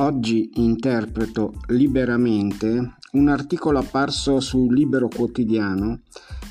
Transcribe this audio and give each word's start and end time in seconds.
Oggi 0.00 0.50
interpreto 0.54 1.54
liberamente 1.70 2.94
un 3.12 3.28
articolo 3.28 3.80
apparso 3.80 4.38
su 4.38 4.70
Libero 4.70 5.08
Quotidiano 5.08 6.02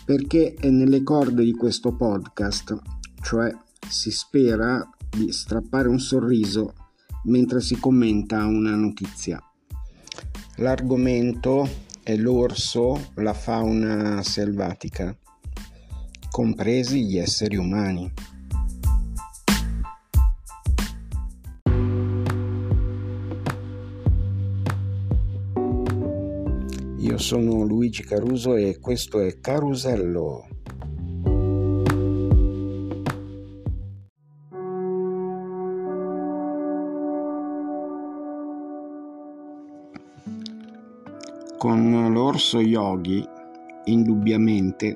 perché 0.04 0.54
è 0.54 0.70
nelle 0.70 1.02
corde 1.02 1.46
di 1.46 1.54
questo 1.54 1.96
podcast, 1.96 2.78
cioè 3.22 3.50
si 3.88 4.12
spera 4.12 4.86
di 5.10 5.32
strappare 5.32 5.88
un 5.88 5.98
sorriso 5.98 6.74
mentre 7.24 7.62
si 7.62 7.80
commenta 7.80 8.46
una 8.46 8.76
notizia. 8.76 9.42
L'argomento 10.58 11.70
è 12.04 12.18
l'orso, 12.18 13.12
la 13.16 13.34
fauna 13.34 14.22
selvatica, 14.24 15.16
compresi 16.30 17.06
gli 17.06 17.18
esseri 17.18 17.56
umani. 17.56 18.12
Io 27.18 27.24
sono 27.24 27.64
Luigi 27.64 28.04
Caruso 28.04 28.56
e 28.56 28.78
questo 28.80 29.20
è 29.22 29.40
Carusello. 29.40 30.48
Con 41.58 42.14
l'orso 42.14 42.60
yogi, 42.60 43.28
indubbiamente, 43.86 44.96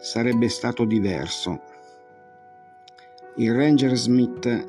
sarebbe 0.00 0.48
stato 0.48 0.84
diverso. 0.84 1.60
Il 3.38 3.52
Ranger 3.52 3.96
Smith 3.96 4.66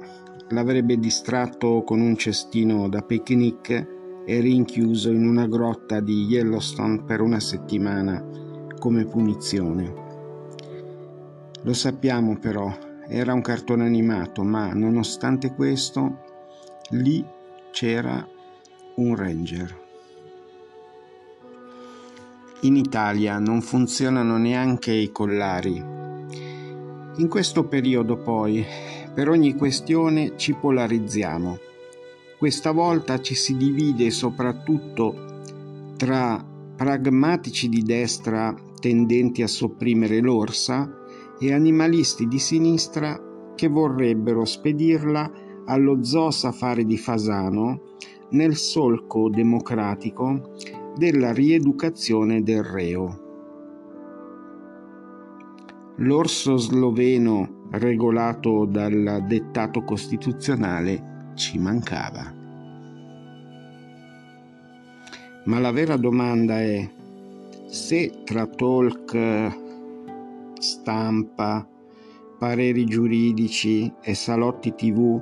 l'avrebbe 0.50 0.98
distratto 0.98 1.84
con 1.84 2.02
un 2.02 2.18
cestino 2.18 2.90
da 2.90 3.04
picnic 3.04 3.98
e 4.30 4.42
rinchiuso 4.42 5.10
in 5.10 5.26
una 5.26 5.48
grotta 5.48 6.02
di 6.02 6.26
Yellowstone 6.26 7.02
per 7.02 7.20
una 7.20 7.40
settimana 7.40 8.24
come 8.78 9.06
punizione. 9.06 9.92
Lo 11.64 11.74
sappiamo 11.74 12.38
però, 12.38 12.72
era 13.08 13.34
un 13.34 13.42
cartone 13.42 13.86
animato, 13.86 14.44
ma 14.44 14.72
nonostante 14.72 15.56
questo, 15.56 16.20
lì 16.90 17.26
c'era 17.72 18.24
un 18.98 19.16
ranger. 19.16 19.82
In 22.62 22.76
Italia 22.76 23.40
non 23.40 23.62
funzionano 23.62 24.38
neanche 24.38 24.92
i 24.92 25.12
collari. 25.12 25.84
In 27.16 27.28
questo 27.28 27.64
periodo 27.64 28.16
poi, 28.18 28.64
per 29.12 29.28
ogni 29.28 29.56
questione 29.56 30.34
ci 30.36 30.54
polarizziamo 30.54 31.69
questa 32.40 32.72
volta 32.72 33.20
ci 33.20 33.36
si 33.36 33.58
divide 33.58 34.10
soprattutto 34.12 35.42
tra 35.98 36.42
pragmatici 36.74 37.68
di 37.68 37.84
destra 37.84 38.56
tendenti 38.80 39.42
a 39.42 39.48
sopprimere 39.48 40.22
l'orsa 40.22 40.90
e 41.38 41.52
animalisti 41.52 42.30
di 42.30 42.40
sinistra 42.40 43.52
che 43.56 43.68
vorrebbero 43.68 44.46
spedirla 44.46 45.30
allo 45.66 46.02
zoo 46.02 46.32
safari 46.32 46.86
di 46.86 46.98
Fasano 46.98 47.98
nel 48.30 48.56
solco 48.56 49.30
democratico 49.30 50.54
della 50.96 51.34
rieducazione 51.34 52.42
del 52.42 52.64
reo. 52.64 53.28
L'orso 55.98 56.56
sloveno 56.56 57.68
regolato 57.72 58.64
dal 58.64 59.26
dettato 59.28 59.84
costituzionale 59.84 61.10
ci 61.40 61.58
mancava. 61.58 62.34
Ma 65.46 65.60
la 65.60 65.72
vera 65.72 65.96
domanda 65.96 66.62
è 66.62 66.88
se 67.66 68.24
tra 68.26 68.46
talk, 68.46 69.58
stampa, 70.60 71.66
pareri 72.38 72.86
giuridici 72.86 73.92
e 74.02 74.14
salotti 74.14 74.76
tv 74.76 75.22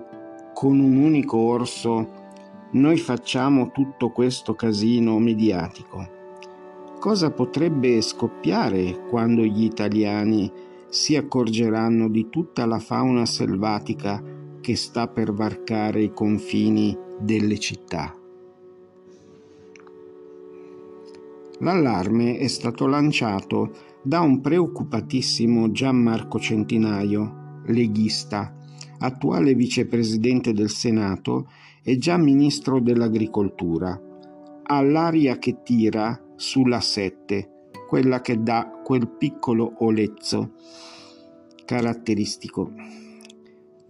con 0.53 0.79
un 0.79 0.97
unico 0.97 1.37
orso 1.37 2.25
noi 2.71 2.97
facciamo 2.97 3.71
tutto 3.71 4.09
questo 4.09 4.55
casino 4.55 5.19
mediatico. 5.19 6.15
Cosa 6.99 7.29
potrebbe 7.29 8.01
scoppiare 8.01 9.05
quando 9.07 9.43
gli 9.43 9.63
italiani 9.63 10.51
si 10.89 11.15
accorgeranno 11.15 12.09
di 12.09 12.27
tutta 12.29 12.65
la 12.65 12.79
fauna 12.79 13.25
selvatica 13.25 14.35
che 14.67 14.75
sta 14.75 15.07
per 15.07 15.31
varcare 15.31 16.01
i 16.01 16.11
confini 16.11 16.93
delle 17.21 17.57
città. 17.57 18.13
L'allarme 21.59 22.37
è 22.37 22.47
stato 22.47 22.85
lanciato 22.85 23.71
da 24.03 24.19
un 24.19 24.41
preoccupatissimo 24.41 25.71
Gianmarco 25.71 26.37
Centinaio, 26.37 27.61
leghista, 27.67 28.57
attuale 28.99 29.53
vicepresidente 29.53 30.51
del 30.51 30.69
Senato 30.69 31.49
e 31.81 31.97
già 31.97 32.17
ministro 32.17 32.81
dell'Agricoltura, 32.81 33.97
all'aria 34.63 35.37
che 35.37 35.61
tira 35.63 36.21
sulla 36.35 36.81
sette, 36.81 37.69
quella 37.87 38.19
che 38.19 38.43
dà 38.43 38.81
quel 38.83 39.07
piccolo 39.07 39.75
olezzo 39.77 40.55
caratteristico 41.63 43.05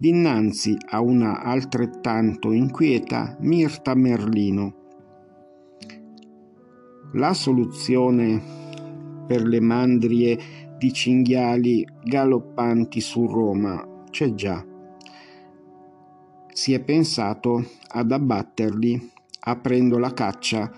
dinanzi 0.00 0.76
a 0.90 1.00
una 1.00 1.42
altrettanto 1.42 2.52
inquieta 2.52 3.36
Mirta 3.40 3.96
Merlino. 3.96 4.74
La 7.14 7.34
soluzione 7.34 8.40
per 9.26 9.42
le 9.42 9.60
mandrie 9.60 10.38
di 10.78 10.92
cinghiali 10.92 11.84
galoppanti 12.04 13.00
su 13.00 13.26
Roma 13.26 14.04
c'è 14.10 14.34
già. 14.34 14.64
Si 16.52 16.72
è 16.72 16.80
pensato 16.80 17.64
ad 17.88 18.12
abbatterli 18.12 19.10
aprendo 19.40 19.98
la 19.98 20.12
caccia 20.12 20.70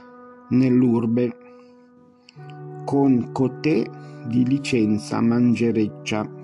nell'urbe 0.49 1.37
con 2.87 3.33
cotè 3.33 3.85
di 4.27 4.47
licenza 4.47 5.21
mangereccia 5.21 6.39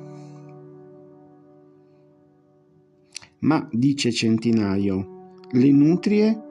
Ma, 3.47 3.65
dice 3.71 4.11
Centinaio, 4.11 5.37
le 5.53 5.71
nutrie? 5.71 6.43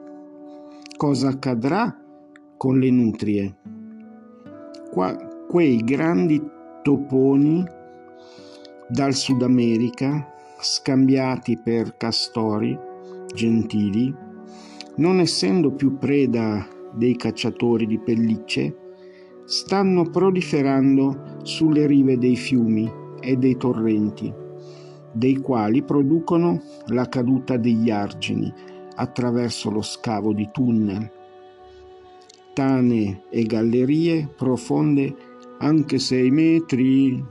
Cosa 0.96 1.28
accadrà 1.28 1.94
con 2.56 2.78
le 2.78 2.90
nutrie? 2.90 3.54
Qua, 4.92 5.14
quei 5.46 5.76
grandi 5.84 6.42
toponi 6.82 7.62
dal 8.88 9.12
Sud 9.12 9.42
America, 9.42 10.26
scambiati 10.58 11.58
per 11.62 11.98
castori 11.98 12.74
gentili, 13.34 14.14
non 14.96 15.20
essendo 15.20 15.72
più 15.72 15.98
preda 15.98 16.66
dei 16.94 17.14
cacciatori 17.16 17.86
di 17.86 17.98
pellicce, 17.98 18.74
stanno 19.44 20.08
proliferando 20.08 21.40
sulle 21.42 21.86
rive 21.86 22.16
dei 22.16 22.36
fiumi 22.36 22.90
e 23.20 23.36
dei 23.36 23.58
torrenti 23.58 24.44
dei 25.16 25.38
quali 25.38 25.82
producono 25.82 26.60
la 26.88 27.08
caduta 27.08 27.56
degli 27.56 27.90
argini 27.90 28.52
attraverso 28.96 29.70
lo 29.70 29.80
scavo 29.80 30.34
di 30.34 30.50
tunnel, 30.52 31.10
tane 32.52 33.22
e 33.30 33.42
gallerie 33.44 34.28
profonde 34.36 35.14
anche 35.58 35.98
sei 35.98 36.30
metri. 36.30 37.24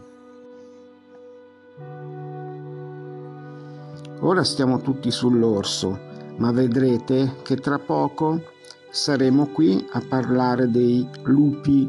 Ora 4.21 4.43
stiamo 4.43 4.81
tutti 4.81 5.11
sull'orso, 5.11 5.99
ma 6.37 6.51
vedrete 6.51 7.35
che 7.43 7.55
tra 7.57 7.77
poco 7.77 8.41
saremo 8.89 9.47
qui 9.47 9.85
a 9.91 10.01
parlare 10.07 10.71
dei 10.71 11.07
lupi, 11.23 11.87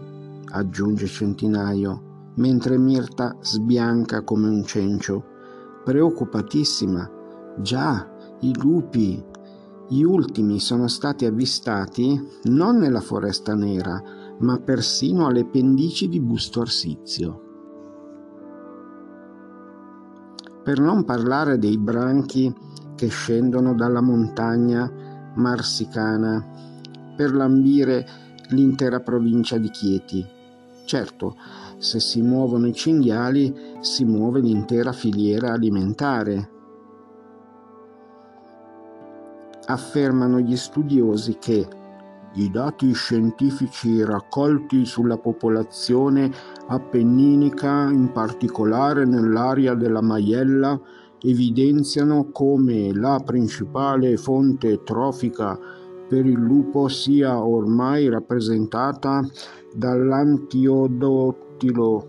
aggiunge 0.50 1.06
Centinaio, 1.06 2.32
mentre 2.34 2.76
Mirta 2.76 3.34
sbianca 3.40 4.22
come 4.22 4.48
un 4.48 4.62
cencio 4.64 5.34
preoccupatissima. 5.86 7.08
Già, 7.58 8.10
i 8.40 8.52
lupi, 8.58 9.24
gli 9.88 10.02
ultimi 10.02 10.58
sono 10.58 10.88
stati 10.88 11.26
avvistati 11.26 12.20
non 12.46 12.78
nella 12.78 13.00
foresta 13.00 13.54
nera, 13.54 14.02
ma 14.40 14.58
persino 14.58 15.28
alle 15.28 15.46
pendici 15.46 16.08
di 16.08 16.20
Busto 16.20 16.62
Arsizio. 16.62 17.42
Per 20.64 20.80
non 20.80 21.04
parlare 21.04 21.56
dei 21.56 21.78
branchi 21.78 22.52
che 22.96 23.06
scendono 23.06 23.72
dalla 23.72 24.00
montagna 24.00 24.90
marsicana 25.36 26.44
per 27.14 27.32
lambire 27.32 28.04
l'intera 28.48 28.98
provincia 28.98 29.56
di 29.56 29.70
Chieti. 29.70 30.35
Certo, 30.86 31.36
se 31.76 32.00
si 32.00 32.22
muovono 32.22 32.66
i 32.66 32.72
cinghiali 32.72 33.54
si 33.80 34.06
muove 34.06 34.40
l'intera 34.40 34.92
filiera 34.92 35.52
alimentare. 35.52 36.54
affermano 39.66 40.38
gli 40.38 40.56
studiosi 40.56 41.36
che 41.38 41.66
i 42.34 42.50
dati 42.50 42.92
scientifici 42.92 44.04
raccolti 44.04 44.84
sulla 44.84 45.16
popolazione 45.16 46.30
appenninica, 46.66 47.88
in 47.90 48.12
particolare 48.12 49.06
nell'area 49.06 49.74
della 49.74 50.02
Maiella, 50.02 50.78
evidenziano 51.22 52.28
come 52.30 52.92
la 52.92 53.20
principale 53.24 54.18
fonte 54.18 54.82
trofica 54.82 55.58
per 56.08 56.26
il 56.26 56.38
lupo 56.38 56.88
sia 56.88 57.44
ormai 57.44 58.08
rappresentata 58.08 59.20
dall'antiodottilo 59.74 62.08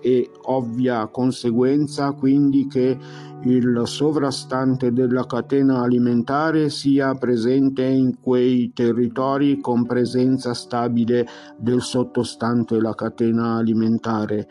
e 0.00 0.30
ovvia 0.46 1.06
conseguenza 1.06 2.12
quindi 2.12 2.66
che 2.66 2.98
il 3.44 3.82
sovrastante 3.84 4.92
della 4.92 5.26
catena 5.26 5.82
alimentare 5.82 6.70
sia 6.70 7.14
presente 7.14 7.84
in 7.84 8.20
quei 8.20 8.72
territori 8.72 9.60
con 9.60 9.84
presenza 9.84 10.54
stabile 10.54 11.26
del 11.56 11.80
sottostante 11.80 12.80
la 12.80 12.94
catena 12.94 13.56
alimentare, 13.56 14.46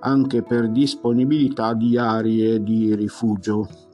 anche 0.00 0.42
per 0.42 0.70
disponibilità 0.70 1.74
di 1.74 1.96
aree 1.96 2.62
di 2.62 2.94
rifugio. 2.94 3.87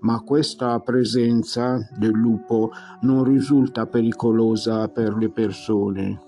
Ma 0.00 0.20
questa 0.20 0.78
presenza 0.80 1.78
del 1.96 2.12
lupo 2.12 2.70
non 3.00 3.24
risulta 3.24 3.86
pericolosa 3.86 4.88
per 4.88 5.16
le 5.16 5.30
persone. 5.30 6.20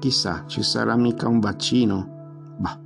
Chissà, 0.00 0.44
ci 0.46 0.62
sarà 0.62 0.96
mica 0.96 1.28
un 1.28 1.40
vaccino? 1.40 2.54
Bah. 2.58 2.78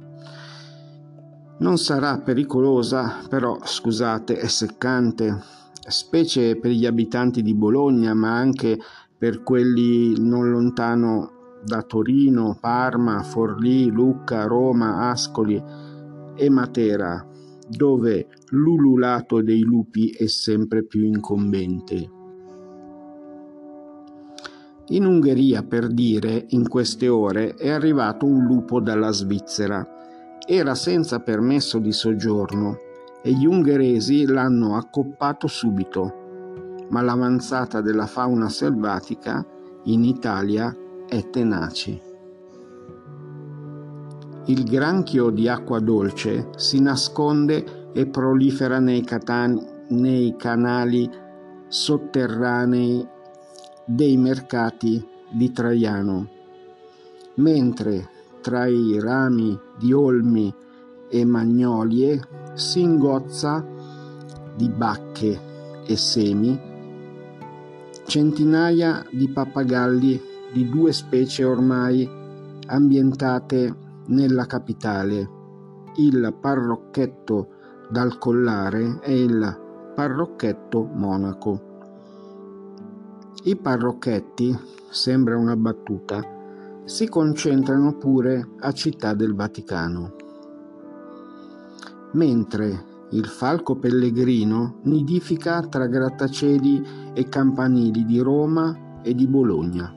Non 1.58 1.78
sarà 1.78 2.18
pericolosa, 2.18 3.16
però 3.28 3.58
scusate, 3.60 4.36
è 4.36 4.46
seccante, 4.46 5.42
specie 5.88 6.56
per 6.56 6.70
gli 6.70 6.86
abitanti 6.86 7.42
di 7.42 7.54
Bologna, 7.54 8.14
ma 8.14 8.36
anche 8.36 8.78
per 9.16 9.42
quelli 9.42 10.20
non 10.20 10.50
lontano 10.50 11.32
da 11.64 11.82
Torino, 11.82 12.56
Parma, 12.60 13.22
Forlì, 13.22 13.90
Lucca, 13.90 14.44
Roma, 14.44 15.10
Ascoli 15.10 15.60
e 16.36 16.48
Matera, 16.50 17.26
dove 17.68 18.28
l'ululato 18.50 19.42
dei 19.42 19.60
lupi 19.60 20.10
è 20.10 20.26
sempre 20.26 20.84
più 20.84 21.04
incombente. 21.04 22.16
In 24.90 25.04
Ungheria, 25.04 25.62
per 25.62 25.88
dire, 25.88 26.46
in 26.48 26.66
queste 26.66 27.08
ore 27.08 27.54
è 27.54 27.68
arrivato 27.68 28.24
un 28.24 28.44
lupo 28.44 28.80
dalla 28.80 29.10
Svizzera. 29.10 29.86
Era 30.46 30.74
senza 30.74 31.20
permesso 31.20 31.78
di 31.78 31.92
soggiorno 31.92 32.78
e 33.22 33.32
gli 33.32 33.44
ungheresi 33.44 34.24
l'hanno 34.24 34.76
accoppato 34.76 35.46
subito. 35.46 36.86
Ma 36.88 37.02
l'avanzata 37.02 37.82
della 37.82 38.06
fauna 38.06 38.48
selvatica 38.48 39.44
in 39.84 40.04
Italia 40.04 40.74
è 41.06 41.28
tenace. 41.28 42.07
Il 44.48 44.64
granchio 44.64 45.28
di 45.28 45.46
acqua 45.46 45.78
dolce 45.78 46.48
si 46.56 46.80
nasconde 46.80 47.90
e 47.92 48.06
prolifera 48.06 48.78
nei, 48.78 49.02
catan- 49.02 49.84
nei 49.88 50.36
canali 50.36 51.08
sotterranei 51.68 53.06
dei 53.84 54.16
mercati 54.16 55.06
di 55.30 55.52
Traiano, 55.52 56.28
mentre 57.34 58.08
tra 58.40 58.66
i 58.66 58.98
rami 58.98 59.58
di 59.78 59.92
olmi 59.92 60.54
e 61.10 61.24
magnolie 61.26 62.20
si 62.54 62.80
ingozza 62.80 63.62
di 64.56 64.68
bacche 64.70 65.40
e 65.86 65.96
semi 65.96 66.58
centinaia 68.08 69.04
di 69.10 69.28
pappagalli 69.28 70.20
di 70.50 70.66
due 70.70 70.92
specie 70.92 71.44
ormai 71.44 72.08
ambientate 72.66 73.87
nella 74.08 74.46
capitale, 74.46 75.28
il 75.96 76.36
parrocchetto 76.38 77.48
dal 77.90 78.18
collare 78.18 79.00
e 79.02 79.22
il 79.22 79.92
parrocchetto 79.94 80.84
monaco. 80.84 81.66
I 83.44 83.56
parrocchetti, 83.56 84.56
sembra 84.90 85.36
una 85.36 85.56
battuta, 85.56 86.22
si 86.84 87.08
concentrano 87.08 87.96
pure 87.96 88.48
a 88.60 88.72
Città 88.72 89.14
del 89.14 89.34
Vaticano, 89.34 90.14
mentre 92.12 92.96
il 93.10 93.26
falco 93.26 93.76
pellegrino 93.76 94.80
nidifica 94.82 95.62
tra 95.62 95.86
grattacieli 95.86 97.12
e 97.14 97.28
campanili 97.28 98.04
di 98.04 98.18
Roma 98.20 99.00
e 99.02 99.14
di 99.14 99.26
Bologna. 99.26 99.94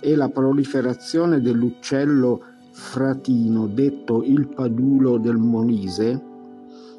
E 0.00 0.14
la 0.14 0.28
proliferazione 0.28 1.40
dell'uccello 1.40 2.42
fratino, 2.78 3.66
detto 3.66 4.22
il 4.22 4.46
padulo 4.46 5.18
del 5.18 5.36
Molise, 5.36 6.24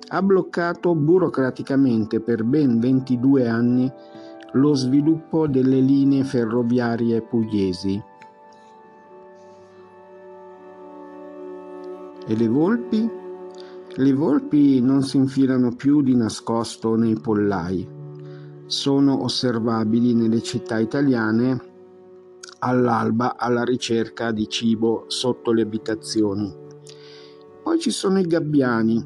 ha 0.10 0.22
bloccato 0.22 0.94
burocraticamente 0.94 2.20
per 2.20 2.44
ben 2.44 2.80
22 2.80 3.48
anni 3.48 3.92
lo 4.54 4.74
sviluppo 4.74 5.48
delle 5.48 5.80
linee 5.80 6.26
ferroviarie 6.26 7.22
pugliesi. 7.22 8.04
E 12.28 12.36
le 12.36 12.48
volpi? 12.48 13.10
Le 13.96 14.14
volpi 14.14 14.82
non 14.82 15.02
si 15.02 15.16
infilano 15.16 15.74
più 15.76 16.02
di 16.02 16.16
nascosto 16.16 16.96
nei 16.96 17.18
pollai. 17.18 17.88
Sono 18.66 19.24
osservabili 19.24 20.14
nelle 20.14 20.42
città 20.42 20.78
italiane 20.78 21.69
all'alba 22.60 23.38
alla 23.38 23.64
ricerca 23.64 24.32
di 24.32 24.48
cibo 24.48 25.06
sotto 25.08 25.52
le 25.52 25.62
abitazioni. 25.62 26.54
Poi 27.64 27.80
ci 27.80 27.92
sono 27.92 28.20
i 28.20 28.28
gabbiani, 28.28 29.04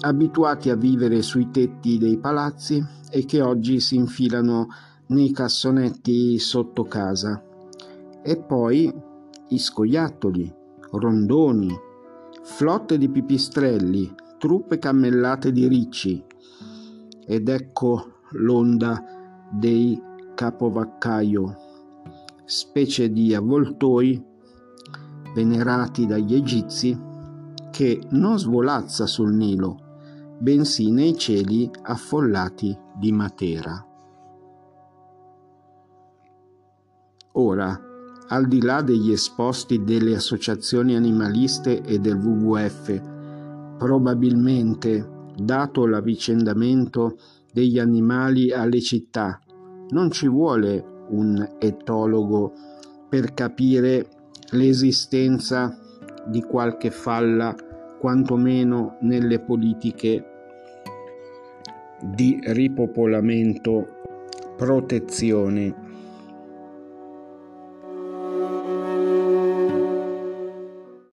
abituati 0.00 0.70
a 0.70 0.76
vivere 0.76 1.22
sui 1.22 1.50
tetti 1.50 1.98
dei 1.98 2.18
palazzi 2.18 2.84
e 3.10 3.24
che 3.24 3.40
oggi 3.40 3.78
si 3.80 3.96
infilano 3.96 4.68
nei 5.08 5.32
cassonetti 5.32 6.38
sotto 6.38 6.84
casa. 6.84 7.42
E 8.22 8.40
poi 8.40 8.92
i 9.48 9.58
scoiattoli, 9.58 10.52
rondoni, 10.92 11.70
flotte 12.42 12.98
di 12.98 13.08
pipistrelli, 13.08 14.14
truppe 14.38 14.78
cammellate 14.78 15.52
di 15.52 15.68
ricci. 15.68 16.24
Ed 17.24 17.48
ecco 17.48 18.20
l'onda 18.30 19.02
dei 19.50 20.00
capovaccaio, 20.34 21.56
specie 22.44 23.10
di 23.10 23.34
avvoltoi 23.34 24.22
venerati 25.34 26.06
dagli 26.06 26.34
egizi 26.34 26.98
che 27.70 28.02
non 28.10 28.38
svolazza 28.38 29.06
sul 29.06 29.32
Nilo, 29.32 30.36
bensì 30.38 30.90
nei 30.90 31.16
cieli 31.16 31.70
affollati 31.82 32.76
di 32.98 33.12
Matera. 33.12 33.86
Ora, 37.32 37.80
al 38.28 38.46
di 38.46 38.60
là 38.60 38.82
degli 38.82 39.10
esposti 39.10 39.82
delle 39.84 40.14
associazioni 40.14 40.94
animaliste 40.94 41.82
e 41.82 41.98
del 41.98 42.16
WWF, 42.16 43.76
probabilmente, 43.78 45.08
dato 45.36 45.86
l'avvicendamento 45.86 47.16
degli 47.52 47.78
animali 47.78 48.52
alle 48.52 48.80
città, 48.80 49.40
non 49.90 50.10
ci 50.10 50.28
vuole 50.28 50.91
un 51.12 51.56
etologo 51.58 52.52
per 53.08 53.32
capire 53.34 54.06
l'esistenza 54.50 55.76
di 56.26 56.42
qualche 56.42 56.90
falla, 56.90 57.54
quantomeno 57.98 58.96
nelle 59.00 59.40
politiche 59.40 60.24
di 62.02 62.38
ripopolamento, 62.42 63.86
protezione 64.56 65.81